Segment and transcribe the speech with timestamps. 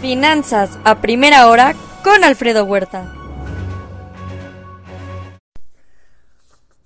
[0.00, 3.14] Finanzas a primera hora con Alfredo Huerta.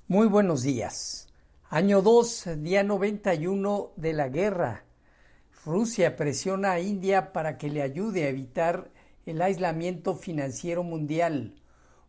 [0.07, 1.27] Muy buenos días.
[1.69, 4.85] Año 2, día 91 de la guerra.
[5.65, 8.91] Rusia presiona a India para que le ayude a evitar
[9.27, 11.57] el aislamiento financiero mundial.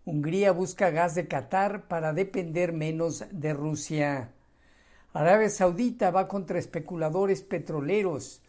[0.06, 4.34] Hungría busca gas de Qatar para depender menos de Rusia.
[5.14, 8.44] Arabia Saudita va contra especuladores petroleros.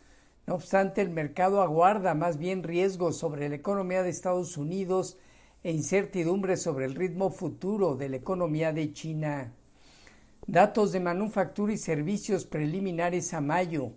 [0.46, 5.16] No obstante, el mercado aguarda más bien riesgos sobre la economía de Estados Unidos
[5.62, 9.52] e incertidumbre sobre el ritmo futuro de la economía de China.
[10.46, 13.92] Datos de manufactura y servicios preliminares a mayo.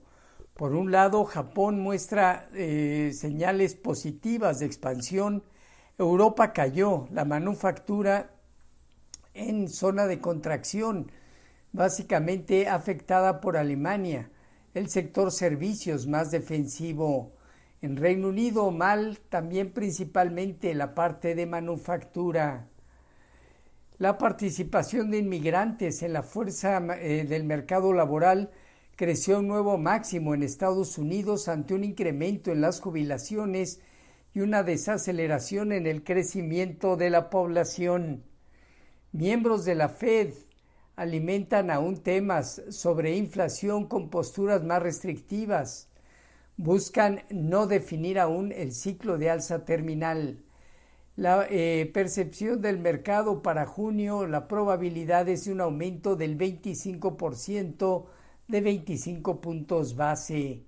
[0.54, 5.44] Por un lado, Japón muestra eh, señales positivas de expansión.
[5.98, 8.36] Europa cayó, la manufactura
[9.34, 11.12] en zona de contracción,
[11.72, 14.30] básicamente afectada por Alemania
[14.76, 17.32] el sector servicios más defensivo.
[17.82, 22.68] En Reino Unido mal también principalmente la parte de manufactura.
[23.98, 28.52] La participación de inmigrantes en la fuerza eh, del mercado laboral
[28.98, 33.80] creció un nuevo máximo en Estados Unidos ante un incremento en las jubilaciones
[34.34, 38.24] y una desaceleración en el crecimiento de la población.
[39.14, 40.34] Miembros de la Fed
[40.96, 45.90] alimentan aún temas sobre inflación con posturas más restrictivas.
[46.58, 50.40] Buscan no definir aún el ciclo de alza terminal.
[51.18, 58.06] La eh, percepción del mercado para junio, la probabilidad es de un aumento del 25%
[58.48, 60.64] de 25 puntos base.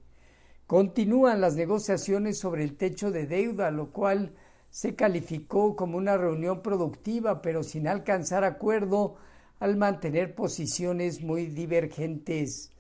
[0.66, 4.34] Continúan las negociaciones sobre el techo de deuda, lo cual
[4.70, 9.16] se calificó como una reunión productiva, pero sin alcanzar acuerdo
[9.60, 12.72] al mantener posiciones muy divergentes.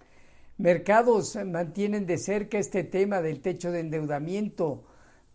[0.57, 4.83] Mercados mantienen de cerca este tema del techo de endeudamiento.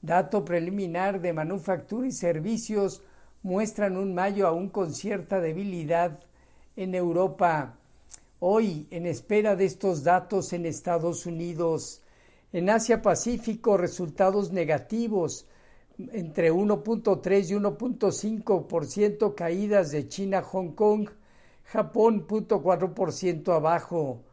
[0.01, 3.03] Dato preliminar de manufactura y servicios
[3.43, 6.21] muestran un mayo aún con cierta debilidad
[6.77, 7.77] en Europa.
[8.41, 12.03] Hoy, en espera de estos datos en Estados Unidos,
[12.53, 15.47] en Asia Pacífico, resultados negativos,
[16.13, 21.09] entre 1.3 y 1.5% caídas de China-Hong Kong,
[21.73, 24.25] Japón 0.4% abajo.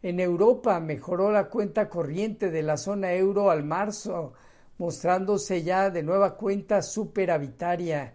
[0.00, 4.34] En Europa mejoró la cuenta corriente de la zona euro al marzo,
[4.78, 8.14] mostrándose ya de nueva cuenta superavitaria.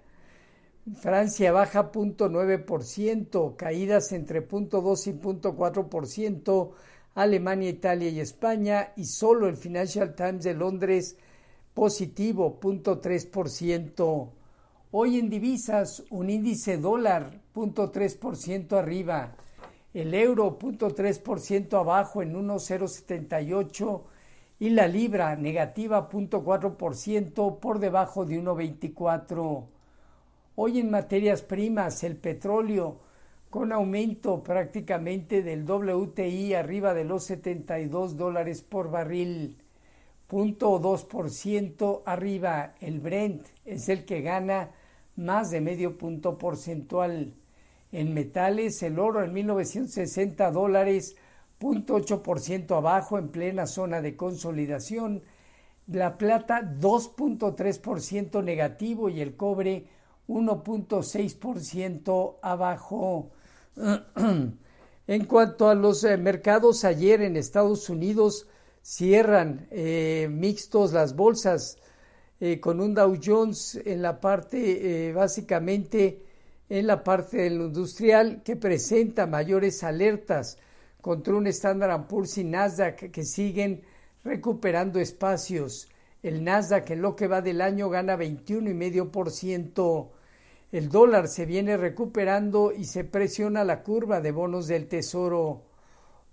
[0.96, 6.72] Francia baja 0.9%, caídas entre 0.2 y 0.4%,
[7.16, 11.18] Alemania, Italia y España, y solo el Financial Times de Londres
[11.74, 14.30] positivo 0.3%.
[14.92, 19.36] Hoy en divisas, un índice dólar 0.3% arriba,
[19.94, 24.02] el euro 0.3% abajo en 1.078
[24.59, 29.64] y la libra negativa 0.4% por debajo de 1.24.
[30.56, 32.98] Hoy en materias primas, el petróleo
[33.50, 39.58] con aumento prácticamente del WTI arriba de los 72 dólares por barril,
[40.30, 44.69] 0.2% arriba, el Brent es el que gana
[45.16, 47.34] más de medio punto porcentual.
[47.92, 51.16] En metales, el oro en 1960 dólares,
[51.60, 55.24] 0.8% abajo en plena zona de consolidación.
[55.88, 59.88] La plata 2.3% negativo y el cobre
[60.28, 63.32] 1.6% abajo.
[65.08, 68.48] en cuanto a los eh, mercados, ayer en Estados Unidos
[68.82, 71.78] cierran eh, mixtos las bolsas
[72.40, 76.29] eh, con un Dow Jones en la parte, básicamente
[76.69, 80.57] en la parte del industrial, que presenta mayores alertas
[81.02, 83.81] contra un Standard Poor's y Nasdaq que siguen
[84.24, 85.90] recuperando espacios.
[86.22, 90.09] El Nasdaq en lo que va del año gana 21,5%.
[90.72, 95.63] El dólar se viene recuperando y se presiona la curva de bonos del tesoro.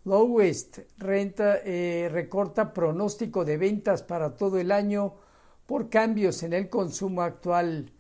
[0.04, 5.14] Lowest renta, eh, recorta pronóstico de ventas para todo el año
[5.66, 7.90] por cambios en el consumo actual.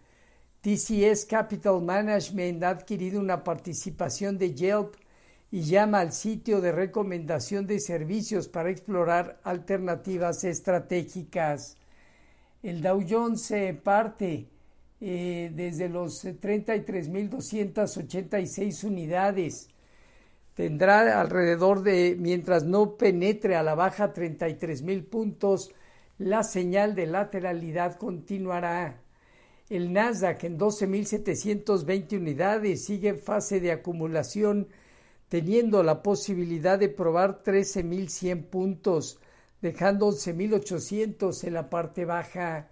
[0.60, 4.94] TCS Capital Management ha adquirido una participación de Yelp
[5.50, 11.78] y llama al sitio de recomendación de servicios para explorar alternativas estratégicas.
[12.62, 14.48] El Dow Jones se parte
[15.00, 19.68] eh, desde los 33.286 unidades.
[20.54, 25.72] Tendrá alrededor de, mientras no penetre a la baja 33.000 puntos,
[26.18, 29.02] la señal de lateralidad continuará.
[29.68, 34.68] El Nasdaq en 12.720 unidades sigue en fase de acumulación,
[35.28, 39.18] teniendo la posibilidad de probar 13.100 puntos
[39.60, 42.68] dejando 11.800 en la parte baja.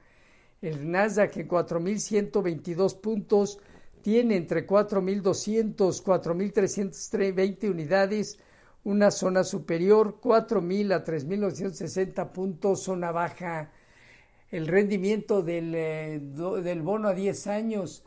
[0.63, 3.59] El Nasdaq en 4.122 puntos
[4.03, 8.39] tiene entre 4.200 4.320 unidades,
[8.85, 13.73] una zona superior, 4.000 a 3.960 puntos, zona baja.
[14.55, 16.21] El rendimiento del, eh,
[16.63, 18.05] del bono a 10 años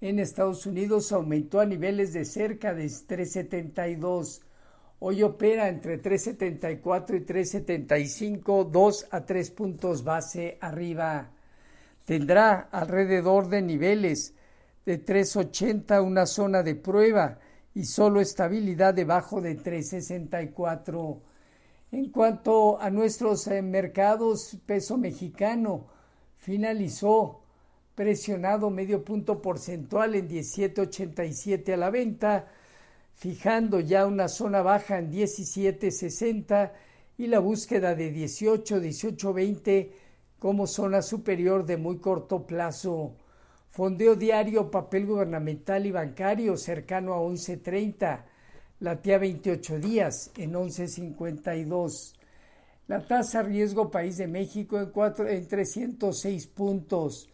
[0.00, 4.40] en Estados Unidos aumentó a niveles de cerca de 372.
[5.00, 11.32] Hoy opera entre 374 y 375, 2 a 3 puntos base arriba.
[12.06, 14.34] Tendrá alrededor de niveles
[14.86, 17.40] de 380 una zona de prueba
[17.74, 21.29] y solo estabilidad debajo de 364.
[21.92, 25.86] En cuanto a nuestros eh, mercados, peso mexicano
[26.36, 27.40] finalizó
[27.96, 32.46] presionado medio punto porcentual en 17.87 a la venta,
[33.14, 36.72] fijando ya una zona baja en 17.60
[37.18, 39.90] y la búsqueda de 18, 18.20
[40.38, 43.16] como zona superior de muy corto plazo.
[43.68, 48.24] Fondeo diario, papel gubernamental y bancario cercano a 11.30,
[48.80, 52.14] latía 28 días en 11.52.
[52.88, 54.90] La tasa riesgo país de México en,
[55.28, 57.28] en 306 puntos.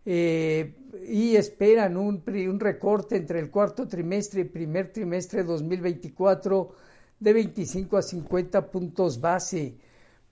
[0.04, 0.74] eh,
[1.06, 6.74] y esperan un, un, recorte entre el cuarto trimestre y primer trimestre de 2024
[7.20, 9.76] de 25 a 50 puntos base.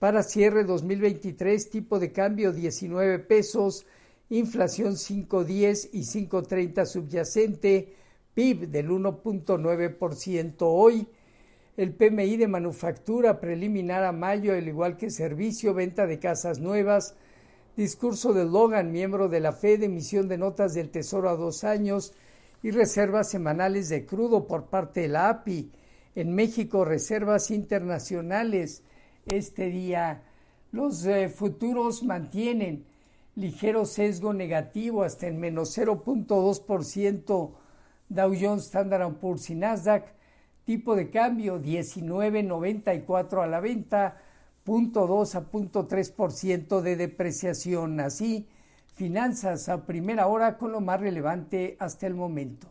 [0.01, 3.85] Para cierre 2023, tipo de cambio 19 pesos
[4.31, 7.95] inflación 5.10 y 5.30 subyacente,
[8.33, 11.07] PIB del 1.9% hoy,
[11.77, 17.15] el PMI de manufactura preliminar a mayo, al igual que servicio, venta de casas nuevas,
[17.77, 22.15] discurso de Logan, miembro de la Fed, emisión de notas del Tesoro a dos años
[22.63, 25.71] y reservas semanales de crudo por parte de la API.
[26.15, 28.83] En México, reservas internacionales.
[29.33, 30.23] Este día,
[30.73, 32.85] los eh, futuros mantienen
[33.37, 37.51] ligero sesgo negativo hasta en menos 0.2%
[38.09, 40.13] Dow Jones Standard Poor's y Nasdaq,
[40.65, 44.21] tipo de cambio 19.94 a la venta,
[44.67, 48.01] 0.2 a 0.3% de depreciación.
[48.01, 48.49] Así,
[48.95, 52.67] finanzas a primera hora con lo más relevante hasta el momento.